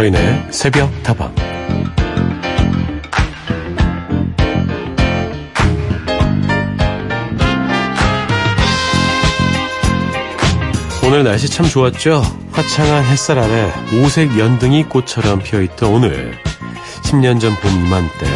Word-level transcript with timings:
서인의 0.00 0.46
새벽 0.50 0.90
다방 1.02 1.34
오늘 11.04 11.22
날씨 11.22 11.50
참 11.50 11.66
좋았죠? 11.66 12.22
화창한 12.52 13.04
햇살 13.04 13.38
아래 13.38 13.70
오색 14.02 14.38
연등이 14.38 14.84
꽃처럼 14.84 15.40
피어있던 15.42 15.92
오늘 15.92 16.32
10년 17.02 17.38
전 17.38 17.54
봄 17.56 17.70
이맘때 17.70 18.26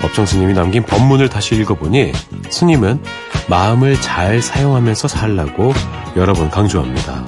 법정 0.00 0.24
스님이 0.24 0.54
남긴 0.54 0.84
법문을 0.84 1.28
다시 1.28 1.56
읽어보니 1.56 2.12
스님은 2.48 3.02
마음을 3.48 4.00
잘 4.00 4.40
사용하면서 4.40 5.08
살라고 5.08 5.72
여러 6.16 6.32
번 6.32 6.48
강조합니다. 6.48 7.24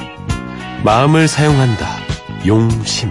마음을 0.85 1.27
사용한다. 1.27 1.87
용심. 2.47 3.11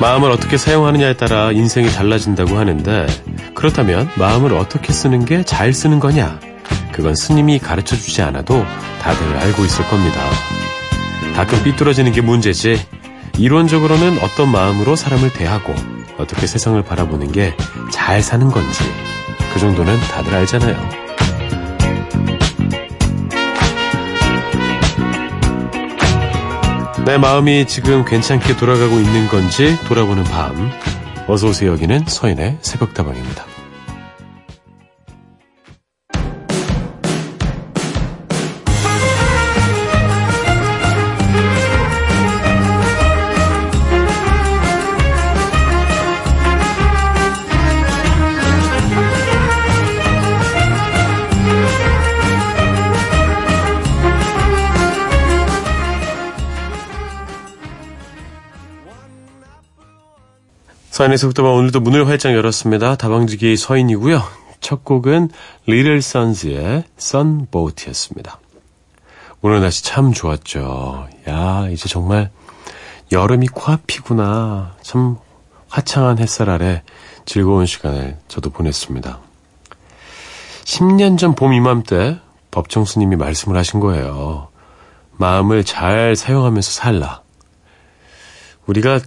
마음을 0.00 0.30
어떻게 0.30 0.56
사용하느냐에 0.56 1.14
따라 1.14 1.50
인생이 1.52 1.88
달라진다고 1.90 2.56
하는데 2.56 3.06
그렇다면 3.54 4.08
마음을 4.16 4.54
어떻게 4.54 4.92
쓰는 4.92 5.24
게 5.24 5.42
잘 5.44 5.72
쓰는 5.72 5.98
거냐? 5.98 6.38
그건 6.92 7.14
스님이 7.14 7.58
가르쳐 7.58 7.96
주지 7.96 8.22
않아도 8.22 8.64
다들 9.02 9.36
알고 9.38 9.64
있을 9.64 9.86
겁니다. 9.88 10.20
가끔 11.34 11.62
삐뚤어지는 11.64 12.12
게 12.12 12.20
문제지 12.20 12.80
이론적으로는 13.38 14.18
어떤 14.22 14.50
마음으로 14.50 14.96
사람을 14.96 15.32
대하고 15.32 15.74
어떻게 16.18 16.46
세상을 16.46 16.80
바라보는 16.82 17.32
게 17.32 17.54
잘 17.92 18.22
사는 18.22 18.48
건지 18.50 18.84
그 19.52 19.58
정도는 19.60 19.98
다들 20.00 20.34
알잖아요. 20.34 21.07
내 27.08 27.16
마음이 27.16 27.66
지금 27.66 28.04
괜찮게 28.04 28.58
돌아가고 28.58 28.96
있는 28.96 29.28
건지 29.28 29.78
돌아보는 29.88 30.24
밤. 30.24 30.70
어서오세요. 31.26 31.72
여기는 31.72 32.04
서인의 32.06 32.58
새벽다방입니다. 32.60 33.57
서인의서부터 60.98 61.44
오늘도 61.44 61.78
문을 61.78 62.08
활짝 62.08 62.34
열었습니다. 62.34 62.96
다방지기 62.96 63.56
서인이고요. 63.56 64.20
첫 64.60 64.84
곡은 64.84 65.30
리틀 65.66 66.02
선즈의 66.02 66.82
선보트였습니다. 66.96 68.40
오늘 69.40 69.60
날씨 69.60 69.84
참 69.84 70.12
좋았죠. 70.12 71.06
야, 71.28 71.68
이제 71.70 71.88
정말 71.88 72.32
여름이 73.12 73.46
코앞이구나. 73.46 74.74
참 74.82 75.18
화창한 75.68 76.18
햇살 76.18 76.50
아래 76.50 76.82
즐거운 77.26 77.64
시간을 77.64 78.18
저도 78.26 78.50
보냈습니다. 78.50 79.20
10년 80.64 81.16
전 81.16 81.36
봄 81.36 81.52
이맘때 81.52 82.18
법정 82.50 82.84
스님이 82.84 83.14
말씀을 83.14 83.56
하신 83.56 83.78
거예요. 83.78 84.48
마음을 85.12 85.62
잘 85.62 86.16
사용하면서 86.16 86.72
살라. 86.72 87.22
우리가 88.66 88.98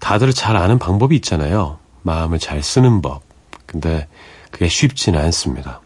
다들 0.00 0.32
잘 0.32 0.56
아는 0.56 0.78
방법이 0.78 1.14
있잖아요. 1.16 1.78
마음을 2.02 2.38
잘 2.38 2.62
쓰는 2.62 3.02
법. 3.02 3.22
근데 3.66 4.08
그게 4.50 4.68
쉽지는 4.68 5.20
않습니다. 5.20 5.80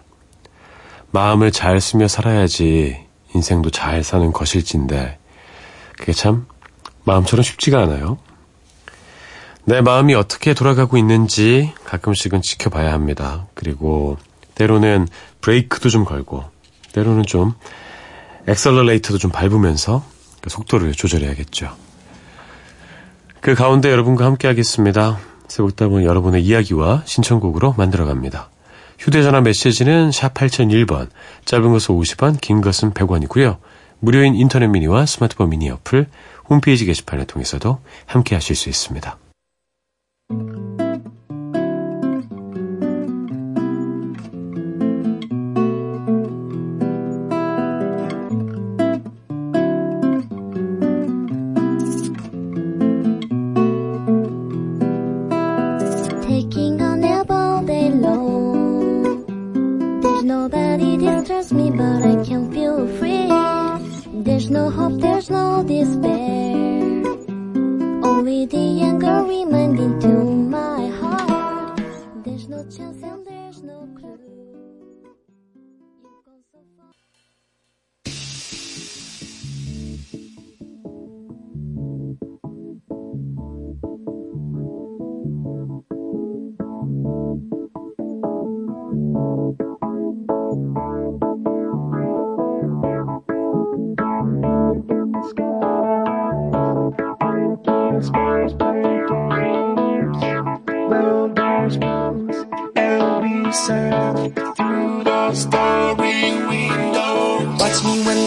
마음을 1.11 1.53
잘 1.53 1.81
쓰며 1.81 2.09
살아야지 2.09 3.05
인생도 3.35 3.71
잘 3.71 4.03
사는 4.03 4.33
것일진데 4.33 5.19
그게 5.99 6.13
참 6.13 6.47
마음처럼 7.05 7.43
쉽지가 7.43 7.83
않아요. 7.83 8.19
내 9.65 9.81
마음이 9.81 10.15
어떻게 10.15 10.55
돌아가고 10.55 10.97
있는지 10.97 11.73
가끔씩은 11.85 12.43
지켜봐야 12.43 12.93
합니다. 12.93 13.47
그리고 13.55 14.19
때로는 14.55 15.09
브레이크도 15.41 15.89
좀 15.89 16.05
걸고 16.05 16.45
때로는 16.93 17.25
좀 17.25 17.55
엑셀러레이터도 18.47 19.19
좀 19.19 19.31
밟으면서 19.31 20.05
그 20.41 20.51
속도를 20.51 20.93
조절해야겠죠. 20.93 21.84
그 23.45 23.55
가운데 23.55 23.91
여러분과 23.91 24.25
함께 24.25 24.49
하겠습니다. 24.49 25.19
새벽다방은 25.49 26.05
여러분의 26.05 26.43
이야기와 26.43 27.03
신청곡으로 27.05 27.75
만들어갑니다. 27.77 28.49
휴대전화 28.99 29.43
메시지는 29.43 30.13
샵 30.13 30.33
8001번, 30.33 31.11
짧은 31.45 31.71
것은 31.71 31.95
50원, 31.95 32.41
긴 32.41 32.63
것은 32.63 32.95
100원이고요. 32.95 33.59
무료인 34.01 34.35
인터넷 34.35 34.69
미니와 34.69 35.05
스마트폰 35.05 35.51
미니 35.51 35.69
어플, 35.69 36.07
홈페이지 36.49 36.87
게시판을 36.87 37.27
통해서도 37.27 37.81
함께 38.07 38.35
하실 38.35 38.57
수 38.57 38.71
있습니다. 38.71 39.19
no 72.55 72.63
chance 72.71 73.03
and 73.03 73.27
there's 73.27 73.63
no 73.65 73.89
clue. 73.99 74.44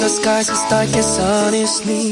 Skies 0.09 0.49
as 0.49 0.61
dark 0.69 0.89
as 0.95 1.19
honestly 1.19 2.09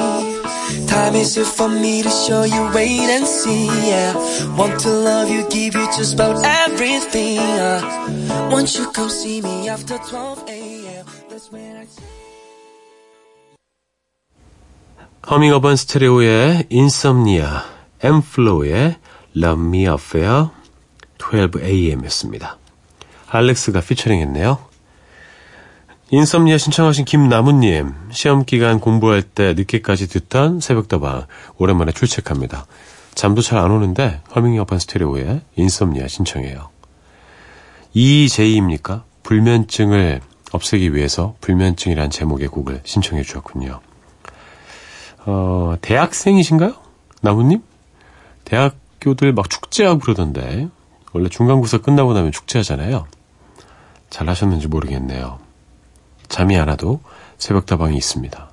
Time 0.88 1.16
is 1.16 1.38
it 1.38 1.48
for 1.48 1.70
me 1.70 2.04
to 2.04 2.10
show 2.10 2.44
you 2.44 2.72
wait 2.74 3.10
and 3.10 3.26
see 3.26 3.68
yeah 3.88 4.14
Want 4.58 4.80
to 4.82 4.90
love 4.90 5.30
you 5.30 5.48
give 5.50 5.76
you 5.76 5.86
just 5.96 6.16
about 6.16 6.44
everything 6.44 7.40
uh, 7.40 8.50
Won't 8.52 8.78
you 8.78 8.92
come 8.92 9.10
see 9.10 9.42
me 9.42 9.70
after 9.70 9.98
12 9.98 10.44
a.m. 10.48 11.06
That's 11.30 11.52
when 11.52 11.78
I 11.78 11.86
허밍어반 15.28 15.76
스테레오의 15.76 16.68
인썸니아, 16.70 17.66
엠플로의 18.04 18.98
Love 19.36 19.66
Me 19.66 19.88
Affair 19.88 20.50
12am이었습니다. 21.18 22.58
알렉스가 23.30 23.82
피처링 23.82 24.20
했네요. 24.22 24.60
인썸니아 26.12 26.60
신청하신 26.60 27.06
김나무님, 27.06 27.94
시험기간 28.12 28.80
공부할 28.80 29.24
때 29.24 29.54
늦게까지 29.54 30.08
듣던 30.08 30.60
새벽다방, 30.60 31.26
오랜만에 31.58 31.92
출첵합니다. 31.92 32.68
잠도 33.16 33.42
잘 33.42 33.58
안 33.58 33.72
오는데, 33.72 34.22
허밍어반 34.36 34.78
스테레오의 34.78 35.42
인썸니아 35.56 36.08
신청해요. 36.08 36.70
이제이입니까? 37.94 39.04
불면증을 39.24 40.22
없애기 40.52 40.94
위해서 40.94 41.36
불면증이란 41.42 42.12
제목의 42.12 42.50
곡을 42.50 42.82
신청해 42.84 43.24
주셨군요. 43.24 43.80
어, 45.26 45.76
대학생이신가요? 45.82 46.76
나무님? 47.22 47.64
대학교들 48.44 49.34
막 49.34 49.50
축제하고 49.50 50.00
그러던데, 50.00 50.70
원래 51.14 51.30
중간고사 51.30 51.80
끝나고 51.80 52.14
나면 52.14 52.32
축제하잖아요. 52.32 53.08
잘 54.12 54.30
하셨는지 54.30 54.68
모르겠네요. 54.68 55.40
잠이 56.28 56.58
안 56.58 56.68
와도 56.68 57.02
새벽다방이 57.38 57.98
있습니다. 57.98 58.50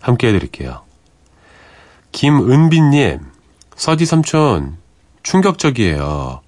함께 0.00 0.28
해드릴게요. 0.28 0.82
김은빈님, 2.12 3.20
서디 3.76 4.06
삼촌, 4.06 4.76
충격적이에요. 5.22 6.40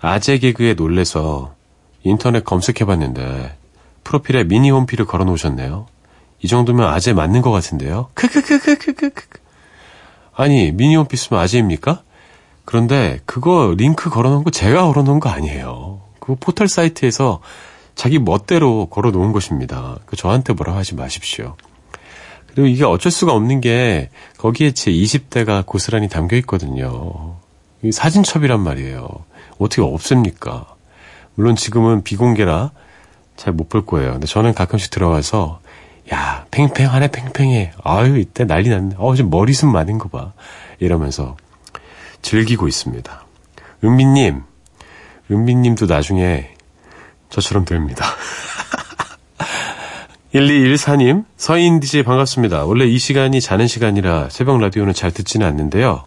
아재 0.00 0.38
개그에 0.38 0.74
놀래서 0.74 1.54
인터넷 2.02 2.44
검색해봤는데 2.44 3.56
프로필에 4.02 4.44
미니 4.44 4.70
홈피를 4.70 5.06
걸어 5.06 5.24
놓으셨네요. 5.24 5.86
이 6.42 6.48
정도면 6.48 6.88
아재 6.88 7.14
맞는 7.14 7.40
것 7.40 7.50
같은데요. 7.50 8.10
크크크크크크크. 8.14 9.40
아니 10.34 10.72
미니 10.72 10.96
홈피 10.96 11.16
쓰면 11.16 11.42
아재입니까? 11.42 12.02
그런데 12.66 13.20
그거 13.24 13.74
링크 13.76 14.10
걸어 14.10 14.30
놓은 14.30 14.44
거 14.44 14.50
제가 14.50 14.86
걸어 14.86 15.02
놓은 15.02 15.20
거 15.20 15.30
아니에요. 15.30 16.02
그 16.20 16.34
포털 16.34 16.68
사이트에서 16.68 17.40
자기 17.94 18.18
멋대로 18.18 18.86
걸어 18.86 19.10
놓은 19.10 19.32
것입니다. 19.32 19.96
그 20.06 20.16
저한테 20.16 20.52
뭐라 20.52 20.74
하지 20.76 20.94
마십시오. 20.94 21.56
그리고 22.46 22.66
이게 22.68 22.84
어쩔 22.84 23.10
수가 23.10 23.32
없는 23.32 23.60
게 23.60 24.10
거기에 24.38 24.72
제 24.72 24.90
20대가 24.90 25.64
고스란히 25.66 26.08
담겨 26.08 26.36
있거든요. 26.38 27.36
사진첩이란 27.90 28.60
말이에요. 28.60 29.08
어떻게 29.58 29.82
없습니까? 29.82 30.66
물론 31.34 31.56
지금은 31.56 32.02
비공개라 32.02 32.70
잘 33.36 33.52
못 33.54 33.68
볼 33.68 33.84
거예요. 33.84 34.12
근데 34.12 34.26
저는 34.26 34.54
가끔씩 34.54 34.90
들어가서 34.90 35.60
야 36.12 36.46
팽팽하네 36.52 37.08
팽팽해. 37.08 37.72
아유 37.82 38.18
이때 38.18 38.44
난리 38.44 38.68
났네. 38.68 38.94
어 38.98 39.14
지금 39.16 39.30
머리숱 39.30 39.70
많은 39.70 39.98
거 39.98 40.08
봐. 40.08 40.32
이러면서 40.78 41.36
즐기고 42.22 42.68
있습니다. 42.68 43.26
은비님, 43.82 44.42
은비님도 45.30 45.86
나중에 45.86 46.53
저처럼 47.34 47.64
됩니다. 47.64 48.06
1214님, 50.32 51.24
서인 51.36 51.80
DJ 51.80 52.04
반갑습니다. 52.04 52.64
원래 52.64 52.86
이 52.86 52.96
시간이 52.96 53.40
자는 53.40 53.66
시간이라 53.66 54.28
새벽 54.30 54.60
라디오는 54.60 54.94
잘 54.94 55.10
듣지는 55.10 55.44
않는데요. 55.46 56.04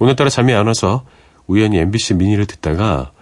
오늘따라 0.00 0.30
잠이 0.30 0.52
안 0.52 0.66
와서 0.66 1.04
우연히 1.46 1.78
MBC 1.78 2.14
미니를 2.14 2.46
듣다가 2.46 3.12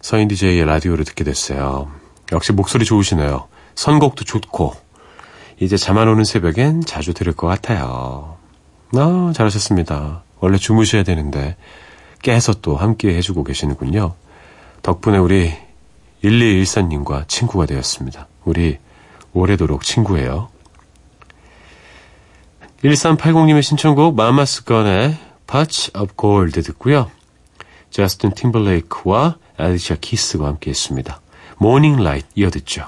서인 0.00 0.26
DJ의 0.26 0.64
라디오를 0.64 1.04
듣게 1.04 1.22
됐어요. 1.22 1.88
역시 2.32 2.52
목소리 2.52 2.84
좋으시네요. 2.84 3.46
선곡도 3.76 4.24
좋고, 4.24 4.74
이제 5.60 5.76
잠 5.76 5.98
안 5.98 6.08
오는 6.08 6.24
새벽엔 6.24 6.80
자주 6.84 7.14
들을 7.14 7.32
것 7.32 7.46
같아요. 7.46 8.36
아, 8.96 9.32
잘하셨습니다. 9.34 10.24
원래 10.40 10.58
주무셔야 10.58 11.04
되는데, 11.04 11.56
깨서 12.22 12.54
또 12.54 12.76
함께 12.76 13.14
해주고 13.14 13.44
계시는군요. 13.44 14.14
덕분에 14.82 15.18
우리 15.18 15.52
1214님과 16.24 17.28
친구가 17.28 17.66
되었습니다. 17.66 18.28
우리 18.44 18.78
오래도록 19.32 19.82
친구예요. 19.82 20.48
1380님의 22.82 23.62
신청곡 23.62 24.14
마마스 24.14 24.64
건의 24.64 25.16
Patch 25.46 25.96
of 25.96 26.14
Gold 26.16 26.60
듣고요. 26.62 27.10
저스틴 27.90 28.34
팀벌레이크와 28.34 29.38
알리샤 29.56 29.96
키스가 30.00 30.46
함께 30.46 30.70
했습니다. 30.70 31.20
모닝 31.58 31.96
라이트 32.02 32.26
이어듣죠. 32.36 32.86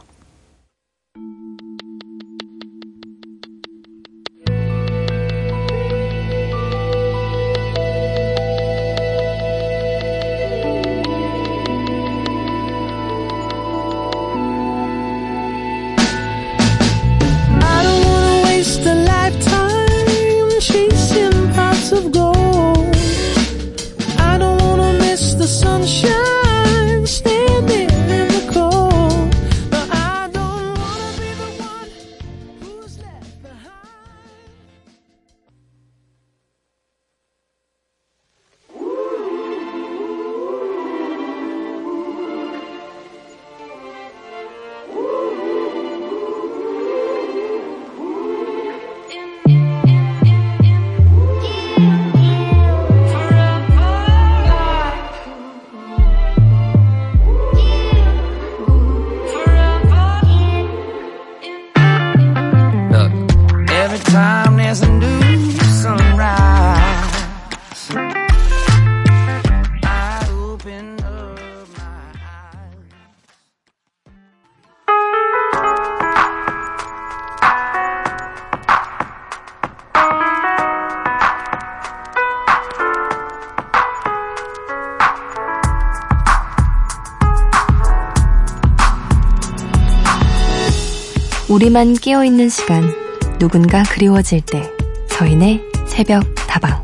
우리만 91.60 91.92
깨어있는 91.92 92.48
시간, 92.48 92.90
누군가 93.38 93.82
그리워질 93.82 94.40
때, 94.46 94.72
서인의 95.10 95.62
새벽 95.86 96.24
다방. 96.48 96.82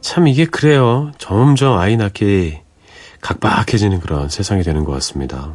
참 0.00 0.26
이게 0.26 0.46
그래요. 0.46 1.12
점점 1.18 1.78
아이 1.78 1.96
낳기 1.96 2.58
각박해지는 3.20 4.00
그런 4.00 4.28
세상이 4.28 4.64
되는 4.64 4.82
것 4.82 4.90
같습니다. 4.94 5.52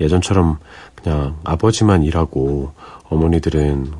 예전처럼 0.00 0.58
그냥 1.02 1.38
아버지만 1.44 2.02
일하고 2.02 2.72
어머니들은 3.08 3.92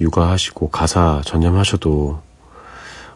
육아하시고 0.00 0.70
가사 0.70 1.20
전념하셔도 1.24 2.20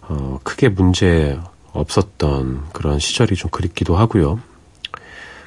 어, 0.08 0.38
크게 0.42 0.68
문제 0.68 1.38
없었던 1.72 2.66
그런 2.72 2.98
시절이 2.98 3.34
좀 3.36 3.50
그립기도 3.50 3.96
하고요. 3.96 4.40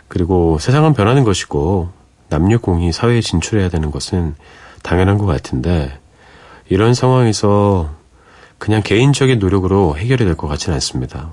그리고 0.08 0.58
세상은 0.60 0.94
변하는 0.94 1.24
것이고 1.24 1.90
남녀 2.30 2.58
공이 2.58 2.92
사회에 2.92 3.22
진출해야 3.22 3.70
되는 3.70 3.92
것은 3.92 4.36
당연한 4.84 5.18
것 5.18 5.26
같은데 5.26 5.98
이런 6.68 6.94
상황에서 6.94 7.90
그냥 8.58 8.82
개인적인 8.84 9.40
노력으로 9.40 9.98
해결이 9.98 10.26
될 10.26 10.36
것 10.36 10.48
같지는 10.48 10.76
않습니다. 10.76 11.32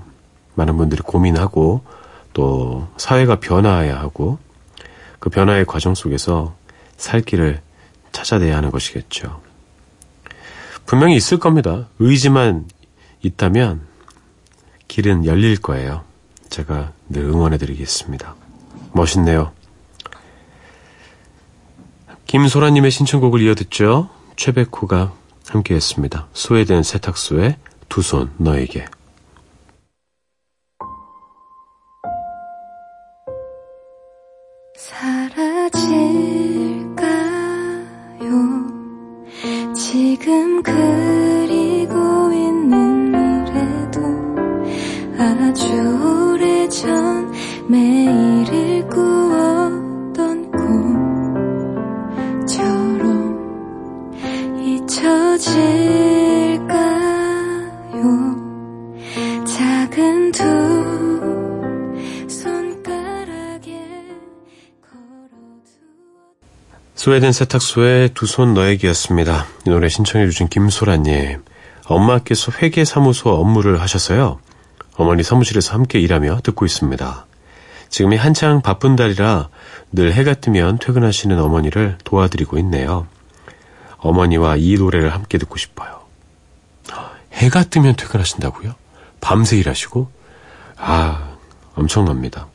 많은 0.55 0.77
분들이 0.77 1.01
고민하고 1.01 1.81
또 2.33 2.87
사회가 2.97 3.39
변화해야 3.39 3.99
하고 3.99 4.39
그 5.19 5.29
변화의 5.29 5.65
과정 5.65 5.95
속에서 5.95 6.55
살 6.97 7.21
길을 7.21 7.61
찾아내야 8.11 8.57
하는 8.57 8.71
것이겠죠. 8.71 9.41
분명히 10.85 11.15
있을 11.15 11.37
겁니다. 11.37 11.87
의지만 11.99 12.67
있다면 13.21 13.81
길은 14.87 15.25
열릴 15.25 15.57
거예요. 15.57 16.03
제가 16.49 16.93
늘 17.09 17.23
응원해 17.25 17.57
드리겠습니다. 17.57 18.35
멋있네요. 18.93 19.51
김소라님의 22.25 22.91
신청곡을 22.91 23.41
이어듣죠. 23.41 24.09
최백호가 24.35 25.13
함께 25.47 25.75
했습니다. 25.75 26.27
소외된 26.33 26.83
세탁소의 26.83 27.57
두손 27.89 28.31
너에게. 28.37 28.85
스웨덴 67.17 67.31
세탁소의 67.31 68.09
두손 68.13 68.53
너에게였습니다. 68.53 69.47
이 69.65 69.71
노래 69.71 69.89
신청해 69.89 70.27
주신 70.27 70.47
김소라님. 70.49 71.43
엄마께서 71.87 72.51
회계사무소 72.51 73.31
업무를 73.31 73.81
하셔서요. 73.81 74.39
어머니 74.97 75.23
사무실에서 75.23 75.73
함께 75.73 75.99
일하며 75.99 76.41
듣고 76.43 76.67
있습니다. 76.67 77.25
지금이 77.89 78.17
한창 78.17 78.61
바쁜 78.61 78.95
달이라 78.95 79.49
늘 79.91 80.13
해가 80.13 80.35
뜨면 80.35 80.77
퇴근하시는 80.77 81.39
어머니를 81.39 81.97
도와드리고 82.03 82.59
있네요. 82.59 83.07
어머니와 83.97 84.57
이 84.57 84.75
노래를 84.75 85.11
함께 85.11 85.39
듣고 85.39 85.57
싶어요. 85.57 86.01
해가 87.33 87.63
뜨면 87.63 87.95
퇴근하신다고요? 87.95 88.75
밤새 89.21 89.57
일하시고? 89.57 90.07
아, 90.77 91.35
엄청납니다. 91.73 92.45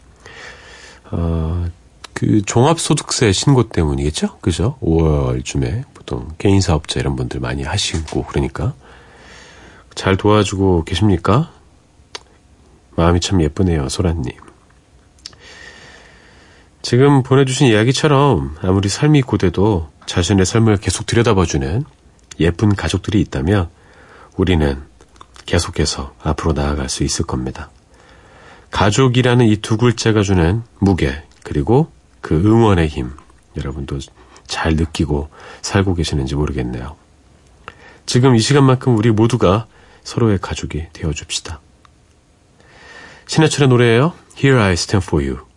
어, 1.11 1.67
그 2.23 2.41
종합소득세 2.43 3.33
신고 3.33 3.69
때문이겠죠? 3.69 4.39
그죠? 4.39 4.79
5월쯤에 4.81 5.83
보통 5.93 6.29
개인 6.39 6.61
사업자 6.61 7.01
이런 7.01 7.17
분들 7.17 7.41
많이 7.41 7.65
하시고 7.65 8.27
그러니까 8.27 8.75
잘 9.97 10.17
도와주고 10.17 10.85
계십니까? 10.85 11.51
마음이 12.95 13.19
참 13.19 13.43
예쁘네요, 13.43 13.89
소라님. 13.89 14.31
지금 16.81 17.25
보내주신 17.25 17.67
이야기처럼 17.67 18.55
아무리 18.63 18.89
삶이 18.89 19.23
고돼도 19.23 19.91
자신의 20.07 20.47
삶을 20.47 20.77
계속 20.77 21.07
들여다봐주는 21.07 21.83
예쁜 22.39 22.77
가족들이 22.77 23.21
있다면 23.23 23.69
우리는 24.37 24.81
계속해서 25.45 26.15
앞으로 26.23 26.53
나아갈 26.53 26.89
수 26.89 27.03
있을 27.03 27.27
겁니다. 27.27 27.69
가족이라는 28.71 29.45
이 29.47 29.57
두 29.57 29.77
글자가 29.77 30.23
주는 30.23 30.63
무게, 30.79 31.25
그리고 31.43 31.91
그 32.23 32.35
응원의 32.35 32.89
힘, 32.89 33.11
여러분도 33.59 33.99
잘 34.47 34.75
느끼고 34.77 35.29
살고 35.61 35.95
계시는지 35.95 36.35
모르겠네요. 36.35 36.97
지금 38.07 38.35
이 38.35 38.41
시간만큼 38.41 38.97
우리 38.97 39.11
모두가 39.11 39.67
서로의 40.03 40.39
가족이 40.39 40.87
되어줍시다. 40.95 41.61
신해철의 43.27 43.69
노래예요. 43.69 44.15
Here 44.37 44.59
I 44.59 44.73
Stand 44.73 45.07
For 45.07 45.25
You. 45.25 45.52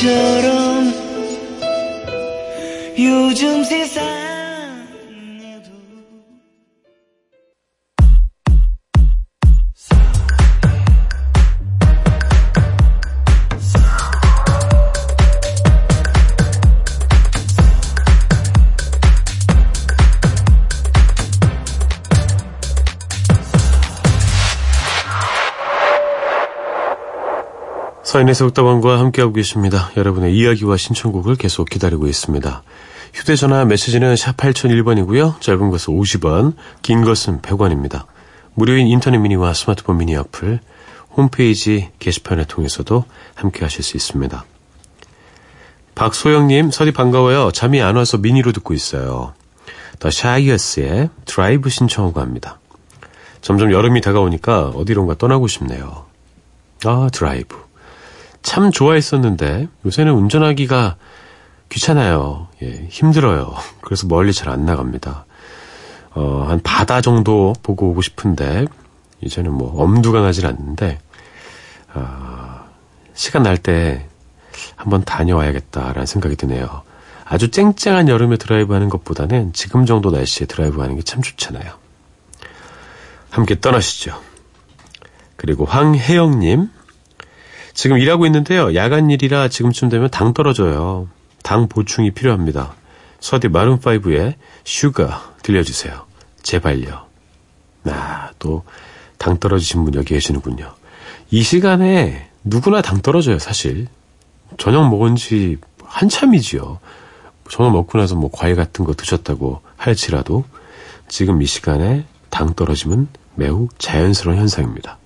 바보처럼 0.00 0.92
요즘 2.98 3.64
세상 3.64 4.29
서인의 28.20 28.34
새벽다방과 28.34 28.98
함께하고 28.98 29.32
계십니다. 29.32 29.90
여러분의 29.96 30.36
이야기와 30.36 30.76
신청곡을 30.76 31.36
계속 31.36 31.70
기다리고 31.70 32.06
있습니다. 32.06 32.62
휴대전화 33.14 33.64
메시지는 33.64 34.14
샵 34.16 34.36
8001번이고요. 34.36 35.40
짧은 35.40 35.70
것은 35.70 35.94
50원, 35.94 36.54
긴 36.82 37.02
것은 37.02 37.40
100원입니다. 37.40 38.04
무료인 38.54 38.88
인터넷 38.88 39.16
미니와 39.18 39.54
스마트폰 39.54 39.96
미니 39.96 40.16
어플, 40.16 40.60
홈페이지 41.16 41.88
게시판을 41.98 42.44
통해서도 42.44 43.04
함께 43.34 43.64
하실 43.64 43.82
수 43.82 43.96
있습니다. 43.96 44.44
박소영님, 45.94 46.70
서디 46.72 46.92
반가워요. 46.92 47.52
잠이 47.52 47.80
안 47.80 47.96
와서 47.96 48.18
미니로 48.18 48.52
듣고 48.52 48.74
있어요. 48.74 49.32
더 49.98 50.10
샤이어스의 50.10 51.08
드라이브 51.24 51.70
신청하고자 51.70 52.20
합니다. 52.20 52.58
점점 53.40 53.72
여름이 53.72 54.02
다가오니까 54.02 54.70
어디론가 54.70 55.14
떠나고 55.14 55.46
싶네요. 55.46 56.04
아, 56.84 57.08
드라이브. 57.12 57.69
참 58.42 58.70
좋아했었는데 58.70 59.68
요새는 59.86 60.12
운전하기가 60.12 60.96
귀찮아요. 61.68 62.48
예, 62.62 62.86
힘들어요. 62.90 63.54
그래서 63.82 64.06
멀리 64.06 64.32
잘 64.32 64.48
안 64.48 64.64
나갑니다. 64.64 65.26
어, 66.14 66.46
밤바다 66.48 67.00
정도 67.00 67.52
보고 67.62 67.90
오고 67.90 68.02
싶은데 68.02 68.66
이제는 69.20 69.52
뭐 69.52 69.80
엄두가 69.82 70.20
나질 70.20 70.46
않는데 70.46 70.98
어, 71.94 72.60
시간 73.14 73.42
날 73.42 73.56
때 73.58 74.06
한번 74.76 75.04
다녀와야겠다라는 75.04 76.06
생각이 76.06 76.36
드네요. 76.36 76.82
아주 77.24 77.50
쨍쨍한 77.50 78.08
여름에 78.08 78.36
드라이브 78.36 78.74
하는 78.74 78.88
것보다는 78.88 79.52
지금 79.52 79.86
정도 79.86 80.10
날씨에 80.10 80.46
드라이브 80.46 80.80
하는 80.80 80.96
게 80.96 81.02
참 81.02 81.22
좋잖아요. 81.22 81.72
함께 83.30 83.60
떠나시죠. 83.60 84.20
그리고 85.36 85.64
황혜영님, 85.64 86.68
지금 87.74 87.98
일하고 87.98 88.26
있는데요. 88.26 88.74
야간 88.74 89.10
일이라 89.10 89.48
지금쯤 89.48 89.88
되면 89.88 90.10
당 90.10 90.34
떨어져요. 90.34 91.08
당 91.42 91.68
보충이 91.68 92.10
필요합니다. 92.12 92.74
서디 93.20 93.48
마룬5의 93.48 94.34
Sugar 94.64 95.34
들려주세요. 95.42 96.06
제발요. 96.42 97.06
아, 97.84 98.30
또, 98.38 98.64
당 99.18 99.38
떨어지신 99.38 99.84
분 99.84 99.94
여기 99.94 100.14
계시는군요. 100.14 100.74
이 101.30 101.42
시간에 101.42 102.28
누구나 102.44 102.82
당 102.82 103.02
떨어져요, 103.02 103.38
사실. 103.38 103.86
저녁 104.58 104.88
먹은 104.88 105.16
지 105.16 105.58
한참이지요. 105.84 106.80
저녁 107.48 107.72
먹고 107.72 107.98
나서 107.98 108.14
뭐 108.14 108.30
과일 108.32 108.56
같은 108.56 108.84
거 108.84 108.94
드셨다고 108.94 109.60
할지라도 109.76 110.44
지금 111.08 111.42
이 111.42 111.46
시간에 111.46 112.04
당 112.30 112.54
떨어짐은 112.54 113.08
매우 113.34 113.68
자연스러운 113.78 114.38
현상입니다. 114.38 114.99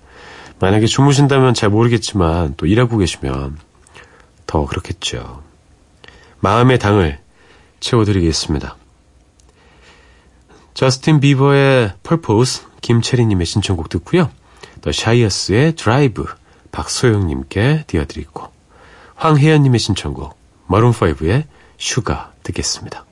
만약에 0.59 0.85
주무신다면 0.85 1.53
잘 1.53 1.69
모르겠지만 1.69 2.55
또 2.57 2.65
일하고 2.65 2.97
계시면 2.97 3.57
더 4.47 4.65
그렇겠죠. 4.65 5.43
마음의 6.39 6.79
당을 6.79 7.19
채워드리겠습니다. 7.79 8.77
저스틴 10.73 11.19
비버의 11.19 11.93
Purpose 12.03 12.63
김채리님의 12.81 13.45
신청곡 13.45 13.89
듣고요. 13.89 14.29
더 14.81 14.91
샤이어스의 14.91 15.75
드라이브 15.75 16.25
박소영님께 16.71 17.85
띄워드리고 17.87 18.51
황혜연님의 19.15 19.79
신청곡 19.79 20.37
머룬5의 20.67 21.45
슈가 21.77 22.33
듣겠습니다. 22.43 23.04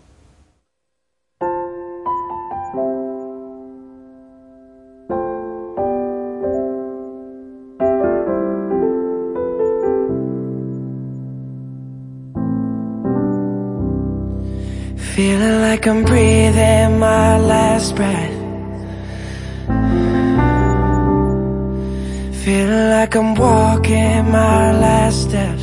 Feeling 15.15 15.61
like 15.61 15.85
I'm 15.85 16.03
breathing 16.05 16.97
my 16.97 17.37
last 17.37 17.95
breath. 17.95 18.33
Feeling 22.43 22.89
like 22.89 23.15
I'm 23.15 23.35
walking 23.35 24.31
my 24.31 24.71
last 24.71 25.29
steps. 25.29 25.62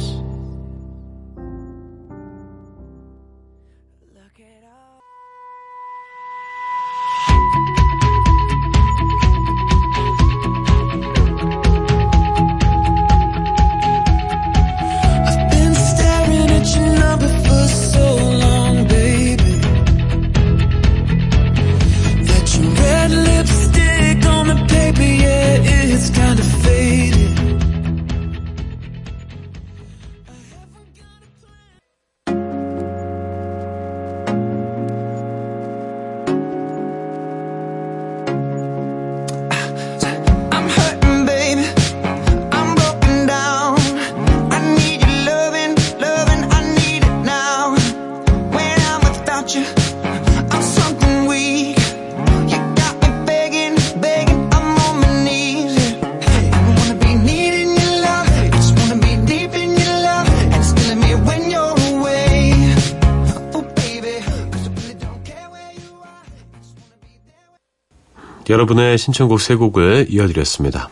여러분의 68.50 68.99
신청곡 68.99 69.40
세 69.40 69.54
곡을 69.54 70.07
이어드렸습니다. 70.09 70.90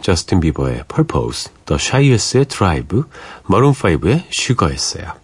저스틴 0.00 0.38
비버의 0.38 0.84
Purpose, 0.86 1.52
The 1.66 1.76
Shyest의 1.76 2.48
Drive, 2.48 3.02
마룬5의 3.46 4.26
Sugar였어요. 4.32 5.14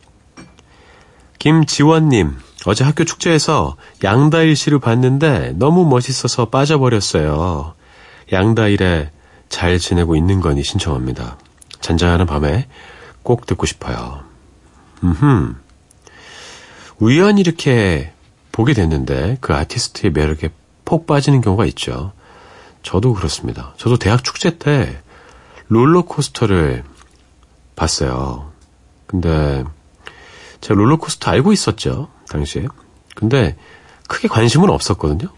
김지원님, 1.39 2.39
어제 2.67 2.83
학교 2.83 3.05
축제에서 3.05 3.77
양다일 4.03 4.57
씨를 4.57 4.81
봤는데 4.81 5.53
너무 5.55 5.87
멋있어서 5.87 6.47
빠져버렸어요. 6.47 7.75
양다일에 8.33 9.13
잘 9.49 9.79
지내고 9.79 10.17
있는 10.17 10.41
거니 10.41 10.65
신청합니다. 10.65 11.39
잔잔한 11.81 12.27
밤에 12.27 12.67
꼭 13.23 13.47
듣고 13.47 13.65
싶어요. 13.65 14.25
음흠. 15.05 15.55
우연히 16.99 17.43
이렇게 17.43 18.13
보게 18.51 18.73
됐는데 18.73 19.39
그 19.41 19.55
아티스트의 19.55 20.11
매력에 20.11 20.51
폭 20.87 21.07
빠지는 21.07 21.43
경우가 21.43 21.67
있죠. 21.67 22.13
저도 22.83 23.13
그렇습니다. 23.13 23.75
저도 23.77 23.99
대학 23.99 24.25
축제 24.25 24.57
때 24.57 24.99
롤러코스터를 25.69 26.83
봤어요. 27.75 28.51
근데 29.07 29.65
제가 30.63 30.79
롤러코스터 30.79 31.31
알고 31.31 31.53
있었죠. 31.53 32.09
당시에. 32.31 32.67
근데 33.15 33.57
크게 34.09 34.29
관심은 34.29 34.71
없었거든요. 34.71 35.29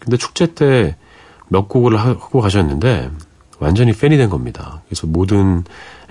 근데 0.00 0.16
축제 0.16 0.54
때 0.54 0.96
몇 1.48 1.68
곡을 1.68 1.98
하고 1.98 2.40
가셨는데 2.40 3.10
완전히 3.58 3.92
팬이 3.92 4.16
된 4.16 4.28
겁니다. 4.28 4.82
그래서 4.88 5.06
모든 5.06 5.64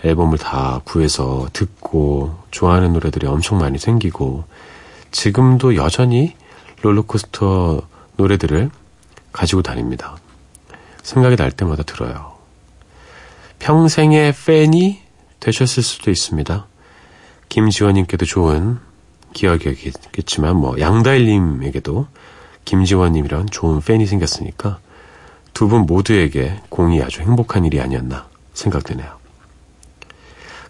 앨범을 0.03 0.37
다 0.37 0.81
구해서 0.83 1.47
듣고 1.53 2.35
좋아하는 2.51 2.93
노래들이 2.93 3.27
엄청 3.27 3.59
많이 3.59 3.77
생기고 3.77 4.45
지금도 5.11 5.75
여전히 5.75 6.35
롤러코스터 6.81 7.81
노래들을 8.17 8.69
가지고 9.31 9.61
다닙니다. 9.61 10.17
생각이 11.03 11.35
날 11.35 11.51
때마다 11.51 11.83
들어요. 11.83 12.35
평생의 13.59 14.33
팬이 14.45 15.01
되셨을 15.39 15.83
수도 15.83 16.11
있습니다. 16.11 16.65
김지원님께도 17.49 18.25
좋은 18.25 18.79
기억이겠지만, 19.33 20.55
뭐, 20.55 20.79
양다일님에게도 20.79 22.07
김지원님이란 22.65 23.47
좋은 23.51 23.81
팬이 23.81 24.05
생겼으니까 24.07 24.79
두 25.53 25.67
분 25.67 25.81
모두에게 25.85 26.59
공이 26.69 27.01
아주 27.01 27.21
행복한 27.21 27.63
일이 27.65 27.79
아니었나 27.79 28.27
생각되네요. 28.53 29.17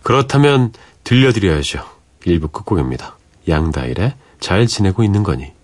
그렇다면 0.03 0.73
들려드려야죠. 1.03 1.83
1부 2.25 2.51
끝곡입니다. 2.51 3.17
양다일의 3.47 4.13
잘 4.39 4.67
지내고 4.67 5.03
있는 5.03 5.23
거니. 5.23 5.54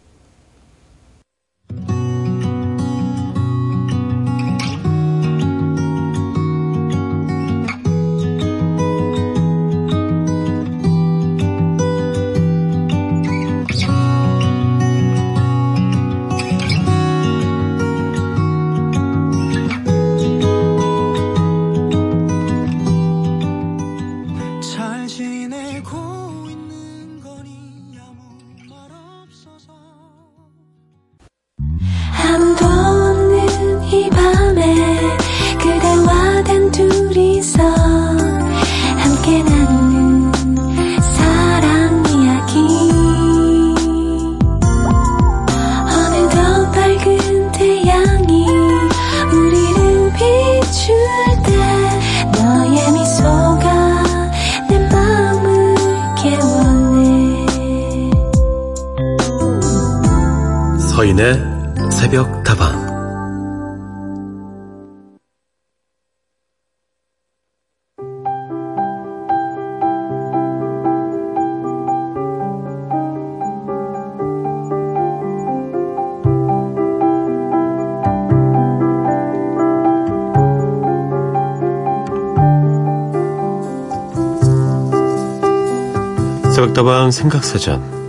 잘 1.72 2.01
서인의 61.12 61.92
새벽 61.92 62.44
다방. 62.44 62.72
새벽 86.54 86.74
다방 86.74 87.12
생각사전 87.12 88.01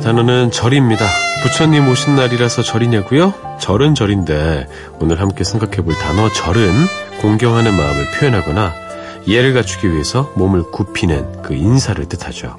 단어는 0.00 0.50
절입니다. 0.50 1.06
부처님 1.42 1.88
오신 1.88 2.16
날이라서 2.16 2.62
절이냐고요? 2.62 3.34
절은 3.60 3.94
절인데 3.94 4.66
오늘 5.00 5.20
함께 5.20 5.44
생각해 5.44 5.76
볼 5.76 5.94
단어 5.94 6.30
절은 6.32 6.72
공경하는 7.20 7.74
마음을 7.74 8.10
표현하거나 8.12 8.74
이해를 9.26 9.54
갖추기 9.54 9.90
위해서 9.92 10.32
몸을 10.36 10.70
굽히는 10.70 11.42
그 11.42 11.54
인사를 11.54 12.04
뜻하죠. 12.08 12.58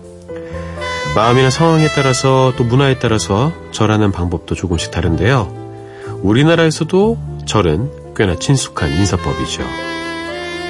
마음이나 1.16 1.50
상황에 1.50 1.88
따라서 1.96 2.54
또 2.58 2.64
문화에 2.64 3.00
따라서 3.00 3.52
절하는 3.72 4.12
방법도 4.12 4.56
조금씩 4.56 4.92
다른데요. 4.92 6.20
우리나라에서도 6.22 7.18
절은 7.46 8.16
꽤나 8.16 8.36
친숙한 8.36 8.92
인사법이죠. 8.92 9.64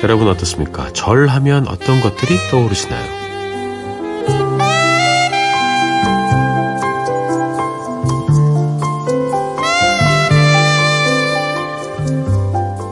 여러분 0.04 0.28
어떻습니까? 0.28 0.94
절하면 0.94 1.68
어떤 1.68 2.02
것들이 2.02 2.38
떠오르시나요? 2.52 3.17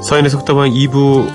서인의 0.05 0.29
속다방 0.29 0.69
2부 0.69 1.27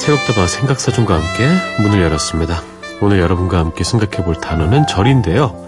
새벽다방 0.00 0.48
생각사전과 0.48 1.14
함께 1.14 1.48
문을 1.82 2.02
열었습니다. 2.02 2.60
오늘 3.00 3.20
여러분과 3.20 3.58
함께 3.58 3.84
생각해 3.84 4.24
볼 4.24 4.34
단어는 4.34 4.88
절인데요. 4.88 5.64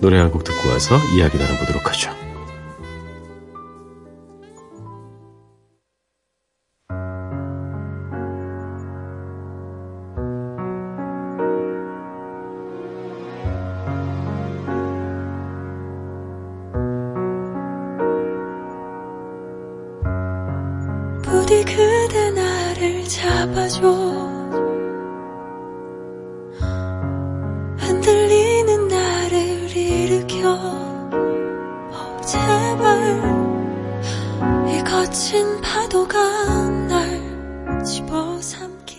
노래 0.00 0.18
한 0.18 0.30
곡 0.30 0.44
듣고 0.44 0.68
와서 0.68 0.98
이야기 1.16 1.38
나눠보도록 1.38 1.88
하죠. 1.88 2.25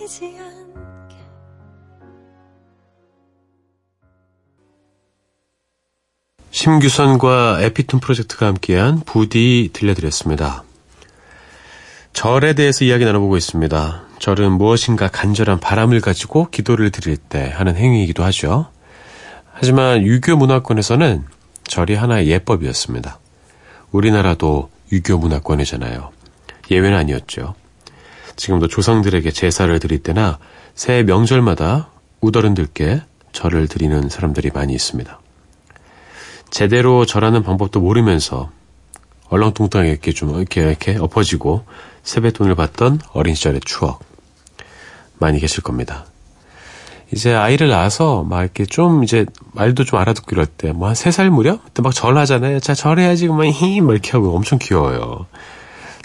집어삼키지 0.08 0.38
않게 0.39 1.15
심규선과 6.50 7.60
에피톤 7.62 8.00
프로젝트가 8.00 8.48
함께한 8.48 9.02
부디 9.02 9.70
들려드렸습니다. 9.74 10.63
절에 12.13 12.54
대해서 12.54 12.84
이야기 12.86 13.06
나눠보고 13.06 13.38
있습니다. 13.38 14.04
절은 14.17 14.54
무엇인가 14.54 15.08
간절한 15.08 15.60
바람을 15.60 16.02
가지고 16.02 16.50
기도를 16.50 16.89
드릴 16.89 17.17
때 17.17 17.52
하는 17.54 17.76
행위이기도 17.76 18.24
하죠. 18.24 18.72
하지만 19.52 20.04
유교 20.04 20.36
문화권에서는 20.36 21.26
절이 21.65 21.93
하나의 21.96 22.28
예법이었습니다. 22.30 23.20
우리나라도 23.91 24.72
유교 24.91 25.17
문화권이잖아요. 25.17 26.12
예외는 26.72 26.98
아니었죠. 26.98 27.54
지금도 28.38 28.67
조상들에게 28.67 29.30
제사를 29.32 29.78
드릴 29.80 30.00
때나 30.02 30.39
새해 30.76 31.04
명절마다 31.04 31.89
우더른들께 32.21 33.02
절을 33.34 33.67
드리는 33.67 34.08
사람들이 34.10 34.52
많이 34.54 34.73
있습니다. 34.73 35.19
제대로 36.50 37.06
절하는 37.06 37.43
방법도 37.43 37.82
모르면서 37.82 38.50
얼렁뚱땅하게 39.30 40.13
좀 40.13 40.36
이렇게 40.38 40.62
이렇게 40.62 40.95
엎어지고 40.97 41.65
세뱃돈을 42.04 42.56
받던 42.56 43.02
어린 43.12 43.36
시절의 43.36 43.62
추억 43.65 44.00
많이 45.19 45.39
계실 45.39 45.62
겁니다. 45.63 46.06
이제 47.12 47.34
아이를 47.34 47.69
낳아서 47.69 48.23
막 48.23 48.41
이렇게 48.43 48.65
좀 48.65 49.04
이제 49.04 49.26
말도 49.54 49.84
좀 49.84 50.00
알아듣고 50.00 50.28
이럴 50.32 50.45
때 50.45 50.69
뭐 50.71 50.88
한 50.88 50.93
세 50.93 51.10
살 51.12 51.30
무렵? 51.32 51.63
그때 51.65 51.82
막 51.82 51.93
절하잖아요. 51.93 52.60
자, 52.60 52.73
절해야지. 52.73 53.28
막 53.30 53.45
히, 53.45 53.80
막 53.82 53.93
이렇게 53.93 54.12
하고 54.12 54.36
엄청 54.36 54.60
귀여워요. 54.60 55.26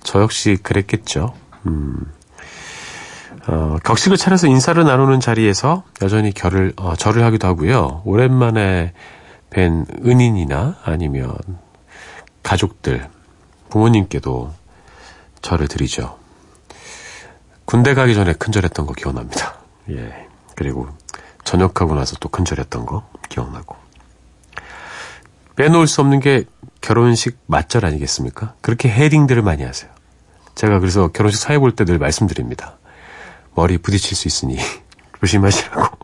저 0.05 0.21
역시 0.23 0.57
그랬겠죠. 0.63 1.35
음. 1.67 1.97
어, 3.49 3.77
격식을 3.85 4.17
차려서 4.17 4.47
인사를 4.47 4.83
나누는 4.85 5.21
자리에서 5.21 5.83
여전히 6.01 6.33
결을, 6.33 6.73
어, 6.77 6.95
절을 6.95 7.25
하기도 7.25 7.49
하고요. 7.49 8.03
오랜만에 8.05 8.93
뵌 9.51 9.85
은인이나 10.07 10.77
아니면 10.85 11.35
가족들, 12.43 13.09
부모님께도 13.71 14.53
절을 15.43 15.69
드리죠. 15.69 16.19
군대 17.65 17.95
가기 17.95 18.15
전에 18.15 18.33
큰절했던 18.35 18.87
거 18.87 18.93
기억납니다. 18.95 19.55
예. 19.91 20.29
그리고 20.57 20.89
전역하고 21.45 21.95
나서 21.95 22.17
또 22.21 22.29
큰절했던 22.29 22.87
거 22.87 23.09
기억나고. 23.29 23.77
빼놓을 25.57 25.87
수 25.87 26.01
없는 26.01 26.21
게 26.21 26.45
결혼식 26.81 27.39
맞절 27.47 27.85
아니겠습니까? 27.85 28.55
그렇게 28.61 28.89
헤딩들을 28.89 29.43
많이 29.43 29.65
하세요. 29.65 29.91
제가 30.55 30.79
그래서 30.81 31.09
결혼식 31.09 31.39
사회 31.41 31.59
볼 31.59 31.73
때 31.75 31.85
늘 31.85 31.99
말씀드립니다. 31.99 32.79
머리 33.55 33.79
부딪힐 33.79 34.17
수 34.17 34.29
있으니 34.29 34.57
조심하시라고. 35.21 35.99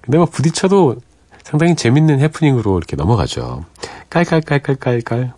근데 0.00 0.18
막 0.18 0.30
부딪혀도 0.30 0.96
상당히 1.44 1.76
재밌는 1.76 2.20
해프닝으로 2.20 2.78
이렇게 2.78 2.96
넘어가죠. 2.96 3.64
깔깔깔깔깔깔. 4.10 5.34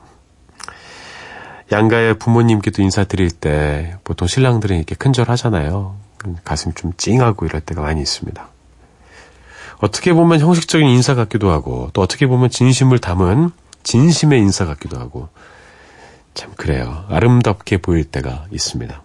양가의 1.72 2.18
부모님께도 2.18 2.83
인사드릴 2.83 3.30
때 3.30 3.96
보통 4.04 4.28
신랑들은 4.28 4.76
이렇게 4.76 4.94
큰절 4.94 5.28
하잖아요. 5.30 5.96
가슴이 6.44 6.74
좀 6.74 6.92
찡하고 6.96 7.46
이럴 7.46 7.61
때가 7.61 7.83
많이 7.83 8.00
있습니다. 8.00 8.48
어떻게 9.78 10.12
보면 10.12 10.40
형식적인 10.40 10.87
인사 10.88 11.14
같기도 11.14 11.50
하고 11.50 11.90
또 11.92 12.00
어떻게 12.00 12.26
보면 12.26 12.48
진심을 12.48 12.98
담은 12.98 13.50
진심의 13.83 14.40
인사 14.40 14.64
같기도 14.64 14.98
하고 14.98 15.28
참 16.33 16.52
그래요. 16.57 17.04
아름답게 17.09 17.78
보일 17.78 18.04
때가 18.04 18.46
있습니다. 18.50 19.04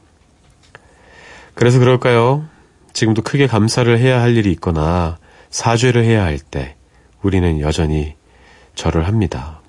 그래서 1.59 1.77
그럴까요? 1.77 2.47
지금도 2.93 3.21
크게 3.21 3.45
감사를 3.45 3.99
해야 3.99 4.21
할 4.21 4.37
일이 4.37 4.49
있거나 4.53 5.17
사죄를 5.49 6.05
해야 6.05 6.23
할 6.23 6.39
때 6.39 6.77
우리는 7.21 7.59
여전히 7.59 8.15
절을 8.75 9.05
합니다. 9.09 9.59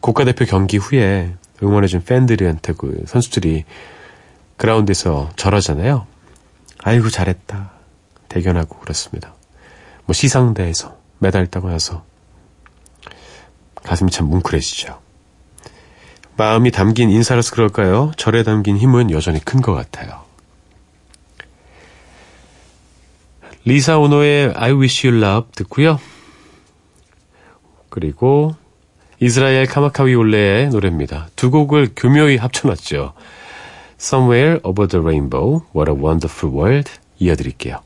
국가대표 0.00 0.46
경기 0.46 0.78
후에 0.78 1.34
응원해준 1.62 2.04
팬들한테 2.04 2.72
그 2.72 3.04
선수들이 3.06 3.64
그라운드에서 4.56 5.28
절하잖아요. 5.36 6.06
아이고 6.82 7.10
잘했다. 7.10 7.72
대견하고 8.30 8.78
그렇습니다. 8.78 9.34
뭐 10.06 10.14
시상대에서 10.14 10.96
메달 11.18 11.46
따고 11.48 11.68
나서 11.68 12.02
가슴이 13.82 14.10
참 14.10 14.28
뭉클해지죠. 14.28 15.00
마음이 16.38 16.70
담긴 16.70 17.10
인사라서 17.10 17.50
그럴까요? 17.54 18.12
절에 18.16 18.42
담긴 18.42 18.78
힘은 18.78 19.10
여전히 19.10 19.38
큰 19.44 19.60
것 19.60 19.74
같아요. 19.74 20.23
리사 23.66 23.98
오노의 23.98 24.52
I 24.56 24.72
Wish 24.72 25.06
You 25.06 25.22
Love 25.22 25.52
듣고요. 25.54 25.98
그리고 27.88 28.54
이스라엘 29.20 29.66
카마카위 29.66 30.14
올레의 30.14 30.68
노래입니다. 30.68 31.28
두 31.34 31.50
곡을 31.50 31.90
교묘히 31.96 32.36
합쳐놨죠. 32.36 33.14
Somewhere 33.98 34.60
Over 34.64 34.88
the 34.88 35.02
Rainbow, 35.02 35.62
What 35.74 35.90
a 35.90 35.96
Wonderful 35.96 36.54
World 36.54 36.90
이어드릴게요. 37.18 37.80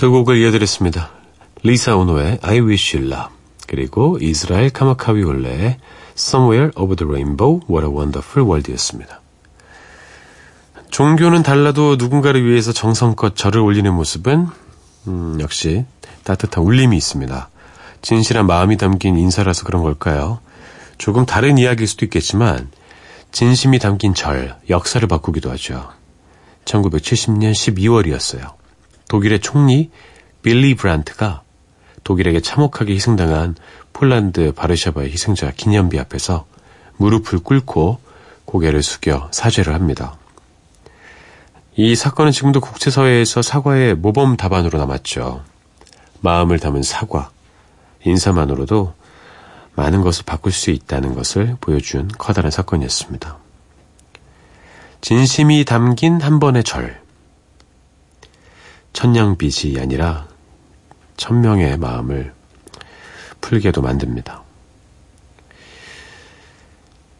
두 0.00 0.10
곡을 0.10 0.38
이어드렸습니다. 0.38 1.10
리사 1.62 1.94
오노의 1.94 2.38
I 2.40 2.60
Wish 2.60 2.96
You 2.96 3.12
Love 3.12 3.34
그리고 3.66 4.16
이스라엘 4.18 4.70
카마카위 4.70 5.22
올레의 5.22 5.76
Somewhere 6.16 6.70
Over 6.74 6.96
the 6.96 7.06
Rainbow 7.06 7.60
What 7.68 7.86
a 7.86 7.94
Wonderful 7.94 8.48
World이었습니다. 8.48 9.20
종교는 10.90 11.42
달라도 11.42 11.96
누군가를 11.96 12.46
위해서 12.46 12.72
정성껏 12.72 13.36
절을 13.36 13.60
올리는 13.60 13.92
모습은 13.92 14.46
음, 15.08 15.36
역시 15.38 15.84
따뜻한 16.24 16.64
울림이 16.64 16.96
있습니다. 16.96 17.50
진실한 18.00 18.46
마음이 18.46 18.78
담긴 18.78 19.18
인사라서 19.18 19.66
그런 19.66 19.82
걸까요? 19.82 20.40
조금 20.96 21.26
다른 21.26 21.58
이야기일 21.58 21.86
수도 21.86 22.06
있겠지만 22.06 22.70
진심이 23.32 23.78
담긴 23.78 24.14
절, 24.14 24.56
역사를 24.70 25.06
바꾸기도 25.06 25.50
하죠. 25.50 25.90
1970년 26.64 27.52
12월이었어요. 27.52 28.59
독일의 29.10 29.40
총리 29.40 29.90
빌리 30.40 30.76
브란트가 30.76 31.42
독일에게 32.04 32.40
참혹하게 32.40 32.94
희생당한 32.94 33.56
폴란드 33.92 34.52
바르샤바의 34.52 35.10
희생자 35.10 35.50
기념비 35.50 35.98
앞에서 35.98 36.46
무릎을 36.96 37.40
꿇고 37.40 37.98
고개를 38.44 38.84
숙여 38.84 39.28
사죄를 39.32 39.74
합니다. 39.74 40.16
이 41.74 41.96
사건은 41.96 42.30
지금도 42.30 42.60
국제사회에서 42.60 43.42
사과의 43.42 43.96
모범 43.96 44.36
답안으로 44.36 44.78
남았죠. 44.78 45.42
마음을 46.20 46.60
담은 46.60 46.84
사과, 46.84 47.30
인사만으로도 48.04 48.94
많은 49.74 50.02
것을 50.02 50.24
바꿀 50.24 50.52
수 50.52 50.70
있다는 50.70 51.16
것을 51.16 51.56
보여준 51.60 52.08
커다란 52.16 52.52
사건이었습니다. 52.52 53.38
진심이 55.00 55.64
담긴 55.64 56.20
한 56.20 56.38
번의 56.38 56.62
절. 56.62 56.99
천냥빚이 58.92 59.78
아니라 59.80 60.28
천명의 61.16 61.78
마음을 61.78 62.32
풀게도 63.40 63.82
만듭니다. 63.82 64.42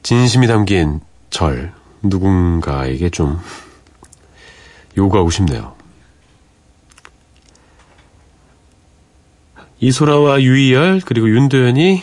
진심이 0.03 0.47
담긴 0.47 1.01
절, 1.31 1.73
누군가에게 2.03 3.11
좀 3.11 3.39
요구하고 4.97 5.31
싶네요. 5.31 5.77
이소라와 9.81 10.43
유이열 10.43 11.01
그리고 11.05 11.31
윤도현이 11.31 12.03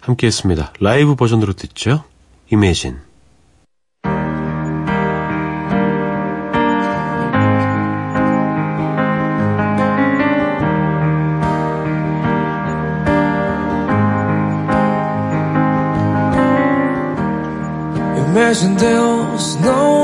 함께했습니다. 0.00 0.74
라이브 0.80 1.14
버전으로 1.14 1.52
듣죠. 1.54 2.04
Imagine. 2.52 2.98
Imagine 18.50 18.74
there's 18.78 19.56
no 19.60 19.99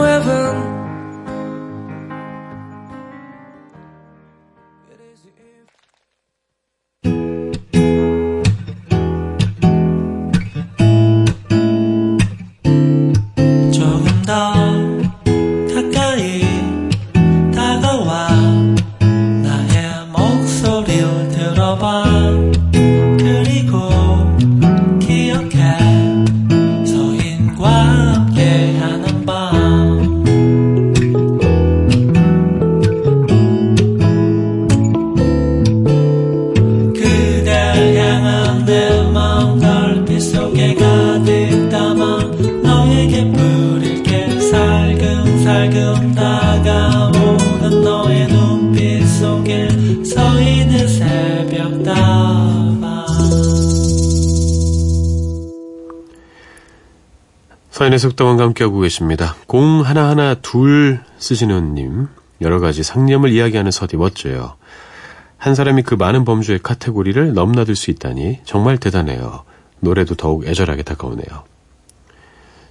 서인의 57.86 57.98
속담과 58.00 58.42
함께하고 58.42 58.80
계십니다. 58.80 59.36
공 59.46 59.82
하나하나 59.82 60.34
둘 60.34 61.00
쓰시는 61.18 61.74
님, 61.74 62.08
여러 62.40 62.58
가지 62.58 62.82
상념을 62.82 63.30
이야기하는 63.30 63.70
서디 63.70 63.96
멋져요. 63.96 64.56
한 65.36 65.54
사람이 65.54 65.82
그 65.82 65.94
많은 65.94 66.24
범주의 66.24 66.58
카테고리를 66.58 67.32
넘나들 67.34 67.76
수 67.76 67.90
있다니 67.90 68.40
정말 68.44 68.78
대단해요. 68.78 69.44
노래도 69.80 70.14
더욱 70.14 70.46
애절하게 70.46 70.82
다가오네요. 70.82 71.44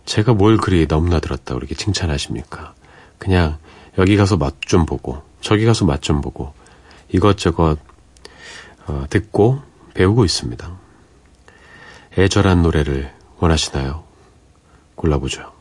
제가 0.06 0.34
뭘 0.34 0.58
그리 0.58 0.86
넘나들었다고 0.88 1.60
이렇게 1.60 1.75
칭찬하십니까? 1.75 2.73
그냥 3.17 3.58
여기 3.97 4.17
가서 4.17 4.36
맛 4.38 4.56
좀 4.62 4.86
보고 4.86 5.21
저기 5.39 5.65
가서 5.65 5.86
맛 5.86 6.01
좀 6.01 6.21
보고 6.21 6.54
이것저것 7.10 7.78
어, 8.88 9.06
듣고 9.10 9.62
배우고 9.93 10.25
있습니다. 10.25 10.78
애절한 12.17 12.62
노래를 12.63 13.13
원하시나요? 13.39 14.04
골라보죠. 15.05 15.53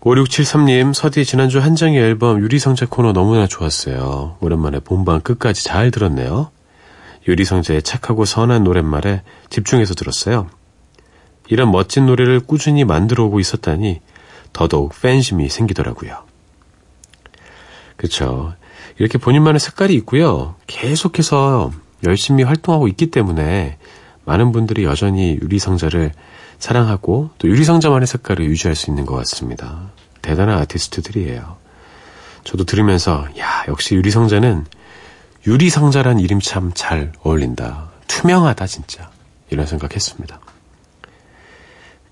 5673님, 0.00 0.94
서디 0.94 1.24
지난주 1.24 1.60
한정의 1.60 2.00
앨범 2.00 2.40
유리성재 2.40 2.86
코너 2.90 3.12
너무나 3.12 3.46
좋았어요. 3.46 4.36
오랜만에 4.40 4.80
본방 4.80 5.20
끝까지 5.20 5.64
잘 5.64 5.90
들었네요. 5.90 6.50
유리성재의 7.28 7.82
착하고 7.82 8.24
선한 8.24 8.64
노랫말에 8.64 9.22
집중해서 9.48 9.94
들었어요. 9.94 10.48
이런 11.48 11.70
멋진 11.70 12.06
노래를 12.06 12.40
꾸준히 12.40 12.84
만들어 12.84 13.24
오고 13.24 13.38
있었다니 13.38 14.00
더더욱 14.52 14.92
팬심이 15.00 15.48
생기더라고요. 15.48 16.24
그렇죠. 17.96 18.54
이렇게 18.98 19.18
본인만의 19.18 19.60
색깔이 19.60 19.94
있고요. 19.94 20.56
계속해서 20.66 21.70
열심히 22.04 22.42
활동하고 22.42 22.88
있기 22.88 23.12
때문에 23.12 23.78
많은 24.24 24.50
분들이 24.50 24.84
여전히 24.84 25.38
유리성자를 25.40 26.12
사랑하고 26.62 27.30
또 27.38 27.48
유리상자만의 27.48 28.06
색깔을 28.06 28.44
유지할 28.44 28.76
수 28.76 28.88
있는 28.88 29.04
것 29.04 29.16
같습니다. 29.16 29.90
대단한 30.22 30.58
아티스트들이에요. 30.58 31.56
저도 32.44 32.62
들으면서 32.62 33.26
야 33.36 33.64
역시 33.66 33.96
유리상자는 33.96 34.66
유리상자란 35.44 36.20
이름 36.20 36.38
참 36.38 36.70
잘 36.72 37.10
어울린다. 37.24 37.90
투명하다 38.06 38.68
진짜 38.68 39.10
이런 39.50 39.66
생각했습니다. 39.66 40.38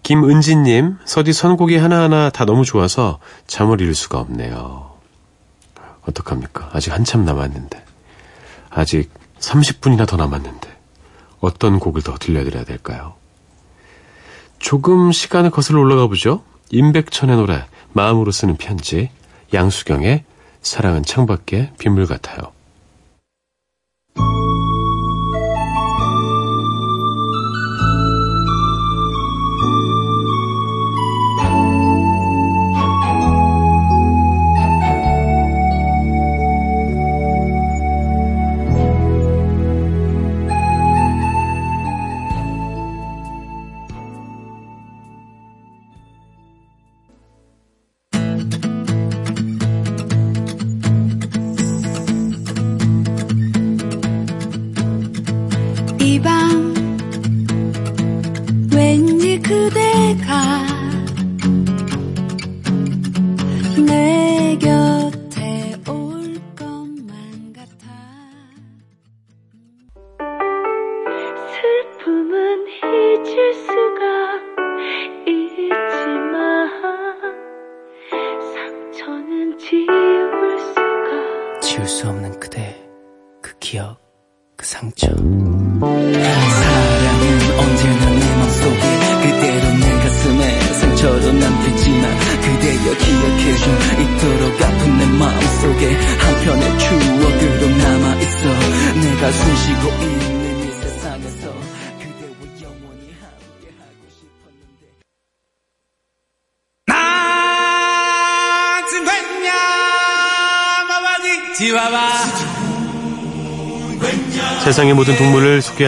김은지님 0.02 0.96
서디 1.04 1.32
선곡이 1.32 1.76
하나하나 1.76 2.30
다 2.30 2.44
너무 2.44 2.64
좋아서 2.64 3.20
잠을 3.46 3.80
이룰 3.80 3.94
수가 3.94 4.18
없네요. 4.18 4.90
어떡합니까? 6.08 6.70
아직 6.72 6.92
한참 6.92 7.24
남았는데 7.24 7.84
아직 8.68 9.12
30분이나 9.38 10.08
더 10.08 10.16
남았는데 10.16 10.76
어떤 11.38 11.78
곡을 11.78 12.02
더 12.02 12.18
들려드려야 12.18 12.64
될까요? 12.64 13.19
조금 14.60 15.10
시간을 15.10 15.50
거슬러 15.50 15.80
올라가 15.80 16.06
보죠. 16.06 16.44
임백천의 16.70 17.36
노래, 17.36 17.64
마음으로 17.92 18.30
쓰는 18.30 18.56
편지, 18.56 19.10
양수경의 19.52 20.24
사랑은 20.62 21.02
창밖에 21.02 21.72
빗물 21.78 22.06
같아요. 22.06 22.52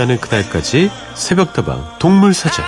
소개하는 0.03 0.21
그날까지 0.21 0.91
새벽다방 1.15 1.99
동물사전 1.99 2.65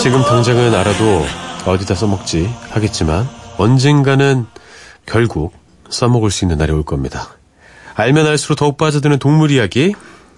지금 0.00 0.22
당장은 0.22 0.74
알아도 0.74 1.26
어디다 1.66 1.94
써먹지 1.94 2.50
하겠지만 2.70 3.28
언젠가는 3.58 4.46
결국 5.04 5.52
써먹을 5.90 6.30
수 6.30 6.44
있는 6.44 6.56
날이 6.56 6.72
올 6.72 6.82
겁니다. 6.82 7.28
알면 7.94 8.26
알수록 8.26 8.58
더욱 8.58 8.78
빠져드는 8.78 9.18
동물 9.18 9.50
이야기 9.50 9.92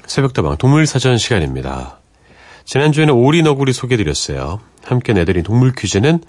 새벽다방 0.07 0.57
동물사전 0.57 1.19
시간입니다. 1.19 2.01
지난주에는 2.65 3.15
오리 3.15 3.43
너구리 3.43 3.73
소개드렸어요. 3.73 4.72
함께 4.85 5.13
내드린 5.13 5.43
동물 5.43 5.73
퀴즈는 5.73 6.21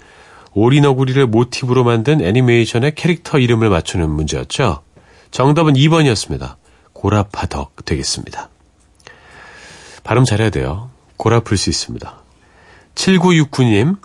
오리너구리를 0.52 1.26
모티브로 1.26 1.84
만든 1.84 2.20
애니메이션의 2.20 2.94
캐릭터 2.94 3.38
이름을 3.38 3.68
맞추는 3.70 4.08
문제였죠. 4.10 4.82
정답은 5.30 5.74
2번이었습니다. 5.74 6.56
고라파덕 6.92 7.84
되겠습니다. 7.84 8.48
발음 10.04 10.24
잘해야 10.24 10.50
돼요. 10.50 10.90
고라 11.16 11.40
풀 11.40 11.56
수 11.56 11.70
있습니다. 11.70 12.22
7969님, 12.94 13.96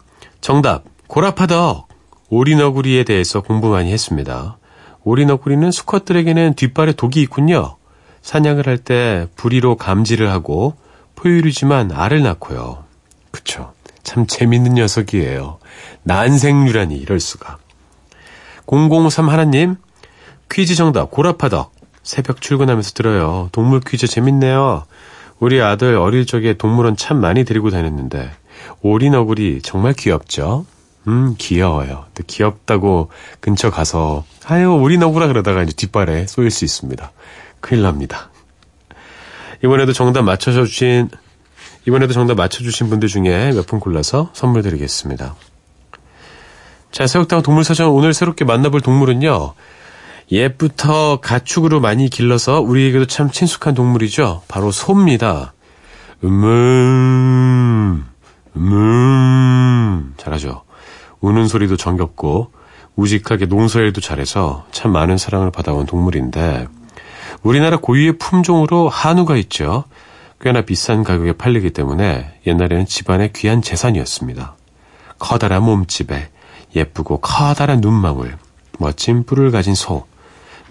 정답, 0.41 0.83
고라파덕. 1.07 1.87
오리너구리에 2.29 3.03
대해서 3.05 3.41
공부 3.41 3.69
많이 3.69 3.91
했습니다. 3.91 4.57
오리너구리는 5.03 5.71
수컷들에게는 5.71 6.53
뒷발에 6.55 6.93
독이 6.93 7.21
있군요. 7.21 7.77
사냥을 8.21 8.67
할 8.67 8.77
때 8.77 9.27
부리로 9.35 9.75
감지를 9.77 10.29
하고 10.29 10.75
포유류지만 11.15 11.91
알을 11.91 12.21
낳고요. 12.21 12.83
그쵸. 13.31 13.73
참 14.09 14.25
재밌는 14.25 14.73
녀석이에요. 14.73 15.59
난생류라니 16.01 16.95
이럴 16.95 17.19
수가. 17.19 17.59
003 18.65 19.29
하나님 19.29 19.75
퀴즈 20.51 20.73
정답 20.73 21.11
고라파덕 21.11 21.71
새벽 22.01 22.41
출근하면서 22.41 22.93
들어요. 22.93 23.49
동물 23.51 23.81
퀴즈 23.81 24.07
재밌네요. 24.07 24.85
우리 25.37 25.61
아들 25.61 25.95
어릴 25.95 26.25
적에 26.25 26.55
동물원 26.55 26.95
참 26.97 27.21
많이 27.21 27.43
데리고 27.43 27.69
다녔는데 27.69 28.31
오리 28.81 29.11
너구리 29.11 29.61
정말 29.61 29.93
귀엽죠? 29.93 30.65
음 31.07 31.35
귀여워요. 31.37 32.05
근데 32.07 32.23
귀엽다고 32.25 33.11
근처 33.39 33.69
가서 33.69 34.25
아유 34.47 34.73
오리 34.73 34.97
너구라 34.97 35.27
그러다가 35.27 35.61
이제 35.61 35.73
뒷발에 35.73 36.25
쏘일 36.25 36.49
수 36.49 36.65
있습니다. 36.65 37.11
큰일 37.61 37.83
납니다. 37.83 38.31
이번에도 39.63 39.93
정답 39.93 40.23
맞춰주신 40.23 41.09
이번에도 41.89 42.13
정답 42.13 42.35
맞춰주신 42.35 42.89
분들 42.89 43.09
중에 43.09 43.51
몇 43.51 43.65
분 43.65 43.79
골라서 43.79 44.29
선물 44.33 44.61
드리겠습니다. 44.61 45.35
자, 46.91 47.07
새벽당 47.07 47.41
동물사전 47.41 47.89
오늘 47.89 48.13
새롭게 48.13 48.45
만나볼 48.45 48.81
동물은요. 48.81 49.53
옛부터 50.31 51.19
가축으로 51.19 51.79
많이 51.79 52.07
길러서 52.09 52.61
우리에게도 52.61 53.05
참 53.05 53.31
친숙한 53.31 53.73
동물이죠. 53.73 54.43
바로 54.47 54.71
소입니다. 54.71 55.53
음음, 56.23 56.43
음 56.43 58.05
음. 58.55 60.13
잘하죠. 60.17 60.61
우는 61.21 61.47
소리도 61.47 61.75
정겹고 61.75 62.51
우직하게 62.95 63.47
농사일도 63.47 63.99
잘해서 64.01 64.67
참 64.71 64.91
많은 64.91 65.17
사랑을 65.17 65.49
받아온 65.49 65.87
동물인데 65.87 66.67
우리나라 67.41 67.77
고유의 67.77 68.17
품종으로 68.19 68.89
한우가 68.89 69.37
있죠. 69.37 69.85
꽤나 70.41 70.61
비싼 70.61 71.03
가격에 71.03 71.33
팔리기 71.33 71.71
때문에 71.71 72.39
옛날에는 72.47 72.85
집안의 72.85 73.33
귀한 73.33 73.61
재산이었습니다. 73.61 74.55
커다란 75.17 75.63
몸집에 75.63 76.29
예쁘고 76.75 77.19
커다란 77.19 77.81
눈망울, 77.81 78.37
멋진 78.77 79.23
뿔을 79.25 79.51
가진 79.51 79.75
소, 79.75 80.05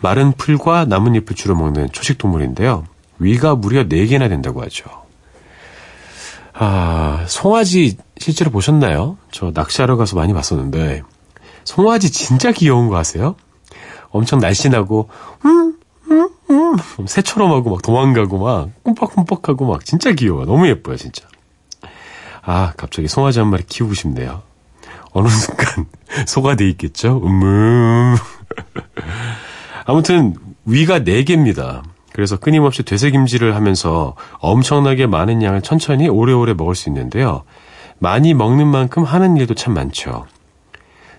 마른 0.01 0.33
풀과 0.33 0.87
나뭇잎을 0.87 1.37
주로 1.37 1.55
먹는 1.55 1.91
초식동물인데요. 1.93 2.87
위가 3.19 3.57
무려 3.57 3.85
4개나 3.85 4.29
된다고 4.29 4.63
하죠. 4.63 4.85
아, 6.55 7.25
송아지 7.29 7.97
실제로 8.17 8.51
보셨나요? 8.51 9.19
저 9.31 9.53
낚시하러 9.55 9.97
가서 9.97 10.17
많이 10.17 10.33
봤었는데, 10.33 11.03
송아지 11.65 12.11
진짜 12.11 12.53
귀여운 12.53 12.89
거 12.89 12.97
아세요? 12.97 13.37
엄청 14.11 14.41
날씬하고, 14.41 15.09
음, 15.45 15.78
음, 16.51 16.77
음, 17.01 17.07
새처럼 17.07 17.51
하고 17.53 17.71
막 17.71 17.83
도망가고 17.83 18.39
막, 18.39 18.71
꼼빡꼼빡하고 18.83 19.67
막, 19.67 19.85
진짜 19.85 20.13
귀여워. 20.13 20.45
너무 20.45 20.67
예뻐요, 20.69 20.97
진짜. 20.97 21.27
아, 22.43 22.73
갑자기 22.77 23.09
송아지 23.09 23.41
한 23.41 23.49
마리 23.49 23.63
키우고 23.65 23.95
싶네요. 23.95 24.43
어느 25.13 25.29
순간, 25.31 25.87
소가 26.27 26.57
돼 26.57 26.69
있겠죠? 26.71 27.21
음, 27.25 28.17
아무튼 29.85 30.35
위가 30.65 31.01
4개입니다. 31.01 31.83
그래서 32.13 32.37
끊임없이 32.37 32.83
되새김질을 32.83 33.55
하면서 33.55 34.17
엄청나게 34.41 35.07
많은 35.07 35.43
양을 35.43 35.63
천천히 35.63 36.09
오래오래 36.09 36.55
먹을 36.55 36.75
수 36.75 36.89
있는데요. 36.89 37.45
많이 37.99 38.35
먹는 38.35 38.67
만큼 38.67 39.05
하는 39.05 39.37
일도 39.37 39.55
참 39.55 39.75
많죠. 39.75 40.27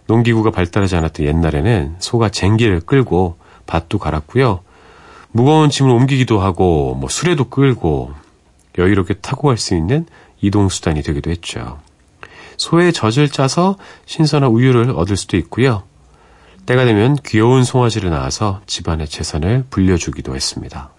농기구가 0.07 0.51
발달하지 0.51 0.95
않았던 0.95 1.25
옛날에는 1.25 1.95
소가 1.99 2.29
쟁기를 2.29 2.81
끌고 2.81 3.37
밭도 3.65 3.99
갈았고요. 3.99 4.61
무거운 5.31 5.69
짐을 5.69 5.91
옮기기도 5.91 6.39
하고 6.39 6.95
뭐 6.95 7.09
수레도 7.09 7.49
끌고 7.49 8.13
여유롭게 8.77 9.15
타고 9.15 9.47
갈 9.49 9.57
수 9.57 9.75
있는 9.75 10.05
이동 10.41 10.69
수단이 10.69 11.03
되기도 11.03 11.29
했죠. 11.31 11.79
소의 12.57 12.93
젖을 12.93 13.29
짜서 13.29 13.77
신선한 14.05 14.49
우유를 14.49 14.91
얻을 14.91 15.17
수도 15.17 15.37
있고요. 15.37 15.83
때가 16.65 16.85
되면 16.85 17.17
귀여운 17.25 17.63
송아지를 17.63 18.09
낳아서 18.09 18.61
집안의 18.67 19.07
재산을 19.07 19.65
불려주기도 19.69 20.35
했습니다. 20.35 20.91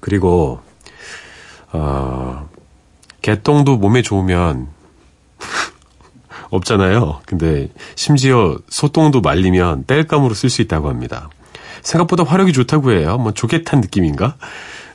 그리고 0.00 0.60
어, 1.72 2.48
개똥도 3.22 3.78
몸에 3.78 4.02
좋으면 4.02 4.68
없잖아요. 6.50 7.22
근데 7.26 7.70
심지어 7.96 8.56
소똥도 8.68 9.20
말리면 9.22 9.84
땔감으로 9.86 10.34
쓸 10.34 10.50
수 10.50 10.62
있다고 10.62 10.88
합니다. 10.88 11.30
생각보다 11.84 12.24
화력이 12.24 12.52
좋다고 12.52 12.90
해요. 12.92 13.18
뭐 13.18 13.32
조개탄 13.32 13.80
느낌인가? 13.80 14.36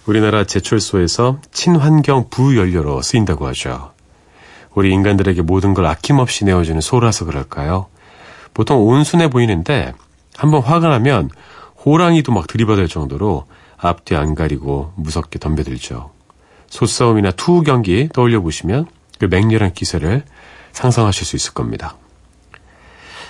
우리나라 0.05 0.43
제철소에서 0.43 1.39
친환경 1.51 2.29
부연료로 2.29 3.01
쓰인다고 3.01 3.47
하죠. 3.47 3.91
우리 4.73 4.91
인간들에게 4.91 5.41
모든 5.43 5.73
걸 5.73 5.85
아낌없이 5.85 6.45
내어주는 6.45 6.81
소라서 6.81 7.25
그럴까요? 7.25 7.87
보통 8.53 8.85
온순해 8.85 9.29
보이는데 9.29 9.93
한번 10.35 10.61
화가 10.61 10.89
나면 10.89 11.29
호랑이도 11.85 12.31
막 12.33 12.47
들이받을 12.47 12.87
정도로 12.87 13.45
앞뒤 13.77 14.15
안 14.15 14.35
가리고 14.35 14.91
무섭게 14.95 15.39
덤벼들죠. 15.39 16.11
소싸움이나 16.67 17.31
투우 17.31 17.63
경기 17.63 18.09
떠올려 18.13 18.41
보시면 18.41 18.87
그 19.19 19.25
맹렬한 19.25 19.73
기세를 19.73 20.23
상상하실 20.71 21.25
수 21.25 21.35
있을 21.35 21.53
겁니다. 21.53 21.95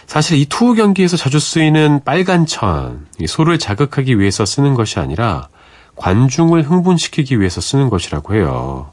사실 0.09 0.39
이 0.39 0.47
투우 0.47 0.73
경기에서 0.73 1.17
자주 1.17 1.39
쓰이는 1.39 2.01
빨간 2.03 2.47
천, 2.47 3.05
소를 3.27 3.59
자극하기 3.59 4.19
위해서 4.19 4.43
쓰는 4.43 4.73
것이 4.73 4.97
아니라 4.97 5.49
관중을 5.97 6.63
흥분시키기 6.63 7.39
위해서 7.39 7.61
쓰는 7.61 7.91
것이라고 7.91 8.33
해요. 8.33 8.91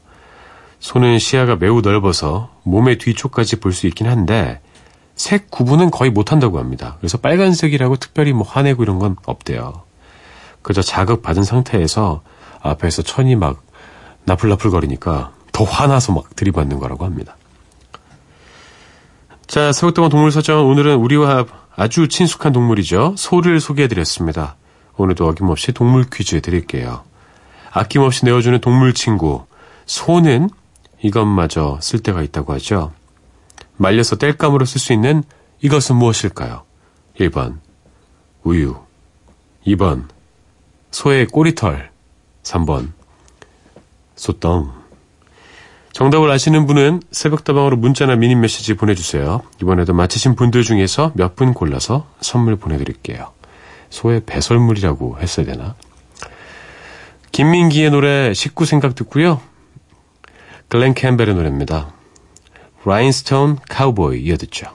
소는 0.79 1.17
시야가 1.17 1.55
매우 1.55 1.81
넓어서 1.81 2.51
몸의 2.61 2.99
뒤쪽까지 2.99 3.55
볼 3.55 3.73
수 3.73 3.87
있긴 3.87 4.05
한데 4.05 4.61
색 5.15 5.49
구분은 5.49 5.89
거의 5.89 6.11
못한다고 6.11 6.59
합니다. 6.59 6.97
그래서 6.99 7.17
빨간색이라고 7.17 7.95
특별히 7.95 8.31
뭐 8.31 8.45
화내고 8.47 8.83
이런 8.83 8.99
건 8.99 9.15
없대요. 9.25 9.73
그저 10.61 10.83
자극받은 10.83 11.41
상태에서 11.41 12.21
앞에서 12.61 13.01
천이 13.01 13.35
막 13.35 13.63
나풀나풀거리니까 14.25 15.31
더 15.51 15.63
화나서 15.63 16.13
막 16.13 16.35
들이받는 16.35 16.77
거라고 16.77 17.05
합니다. 17.05 17.35
자, 19.47 19.71
서울동안 19.71 20.11
동물사전 20.11 20.59
오늘은 20.59 20.95
우리와 20.97 21.45
아주 21.73 22.09
친숙한 22.09 22.51
동물이죠. 22.51 23.15
소를 23.17 23.61
소개해드렸습니다. 23.61 24.57
오늘도 24.97 25.25
어김없이 25.25 25.71
동물 25.71 26.05
퀴즈 26.11 26.41
드릴게요. 26.41 27.03
아낌없이 27.71 28.25
내어주는 28.25 28.59
동물 28.59 28.93
친구 28.93 29.45
소는 29.85 30.49
이것마저 31.01 31.79
쓸 31.81 31.99
때가 31.99 32.23
있다고 32.23 32.51
하죠. 32.55 32.91
말려서 33.77 34.17
뗄감으로 34.17 34.65
쓸 34.65 34.81
수 34.81 34.91
있는 34.91 35.23
이것은 35.61 35.95
무엇일까요? 35.95 36.63
1번 37.17 37.59
우유 38.43 38.75
2번 39.65 40.09
소의 40.91 41.25
꼬리털 41.25 41.91
3번 42.43 42.91
소똥 44.17 44.76
정답을 45.97 46.29
아시는 46.29 46.67
분은 46.67 47.01
새벽다방으로 47.09 47.75
문자나 47.75 48.17
미니 48.17 48.35
메시지 48.35 48.75
보내주세요. 48.75 49.41
이번에도 49.59 49.95
맞히신 49.95 50.35
분들 50.35 50.61
중에서 50.61 51.11
몇 51.15 51.35
분 51.35 51.55
골라서 51.55 52.05
선물 52.21 52.55
보내드릴게요. 52.55 53.31
소의 53.89 54.21
배설물이라고 54.27 55.17
했어야 55.19 55.47
되나? 55.47 55.73
김민기의 57.31 57.89
노래 57.89 58.31
식구 58.35 58.65
생각 58.65 58.93
듣고요. 58.93 59.41
글렌 60.67 60.93
캠벨의 60.93 61.33
노래입니다. 61.33 61.91
라인스톤 62.85 63.57
카우보이 63.67 64.21
이어듣죠. 64.21 64.67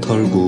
털구 0.00 0.47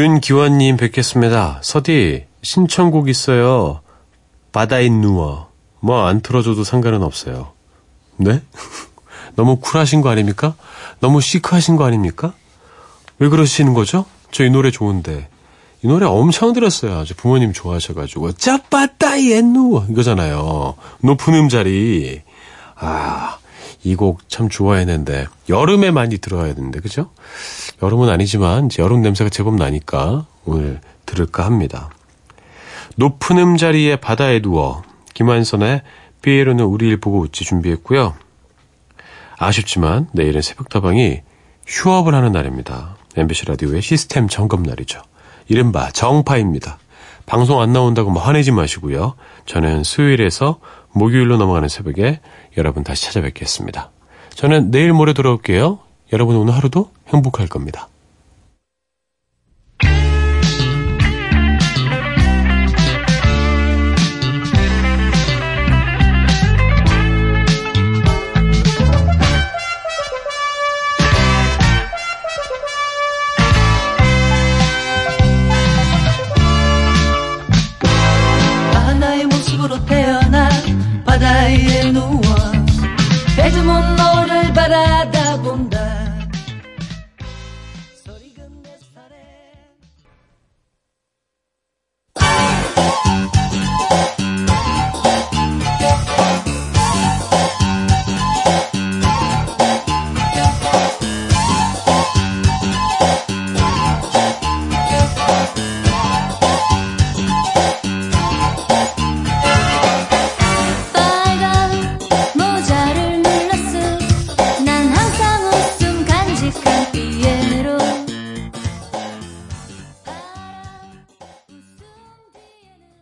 윤기원님 0.00 0.76
뵙겠습니다. 0.76 1.58
서디, 1.62 2.26
신청곡 2.42 3.08
있어요. 3.08 3.80
바다에 4.52 4.90
누워. 4.90 5.48
뭐 5.80 6.06
안 6.06 6.20
틀어줘도 6.20 6.64
상관은 6.64 7.02
없어요. 7.02 7.52
네? 8.18 8.42
너무 9.36 9.56
쿨하신 9.58 10.02
거 10.02 10.10
아닙니까? 10.10 10.54
너무 11.00 11.22
시크하신 11.22 11.76
거 11.76 11.84
아닙니까? 11.86 12.34
왜 13.18 13.30
그러시는 13.30 13.72
거죠? 13.72 14.04
저 14.32 14.44
이 14.44 14.50
노래 14.50 14.70
좋은데. 14.70 15.28
이 15.82 15.86
노래 15.88 16.04
엄청 16.04 16.52
들었어요. 16.52 16.98
아주 16.98 17.14
부모님 17.16 17.54
좋아하셔가지고. 17.54 18.32
짜빠따이에 18.32 19.40
누워. 19.40 19.86
이거잖아요. 19.88 20.74
높은 21.00 21.32
음자리. 21.32 22.20
아, 22.74 23.38
이 23.86 23.94
곡 23.94 24.28
참 24.28 24.48
좋아했는데. 24.48 25.26
여름에 25.48 25.92
많이 25.92 26.18
들어야 26.18 26.52
되는데, 26.54 26.80
그죠? 26.80 27.10
여름은 27.82 28.08
아니지만, 28.08 28.68
여름 28.78 29.00
냄새가 29.02 29.30
제법 29.30 29.54
나니까 29.54 30.26
오늘 30.44 30.80
들을까 31.06 31.44
합니다. 31.44 31.90
높은 32.96 33.38
음자리에 33.38 33.96
바다에 33.96 34.40
누워. 34.40 34.82
김한선의 35.14 35.82
삐에로는 36.22 36.64
우리 36.64 36.88
일 36.88 36.96
보고 36.98 37.20
웃지 37.20 37.44
준비했고요. 37.44 38.14
아쉽지만 39.38 40.08
내일은 40.12 40.42
새벽다방이 40.42 41.20
휴업을 41.66 42.14
하는 42.14 42.32
날입니다. 42.32 42.96
MBC 43.16 43.46
라디오의 43.46 43.82
시스템 43.82 44.28
점검 44.28 44.62
날이죠. 44.62 45.00
이른바 45.48 45.90
정파입니다. 45.90 46.78
방송 47.26 47.60
안 47.60 47.72
나온다고 47.72 48.10
뭐 48.10 48.22
화내지 48.22 48.52
마시고요. 48.52 49.14
저는 49.46 49.84
수요일에서 49.84 50.58
목요일로 50.96 51.36
넘어가는 51.36 51.68
새벽에 51.68 52.20
여러분 52.56 52.82
다시 52.82 53.04
찾아뵙겠습니다. 53.04 53.90
저는 54.30 54.70
내일 54.70 54.92
모레 54.92 55.12
돌아올게요. 55.12 55.78
여러분 56.12 56.36
오늘 56.36 56.54
하루도 56.54 56.90
행복할 57.08 57.48
겁니다. 57.48 57.88